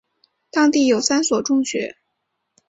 [0.49, 1.95] 当地有三所中学。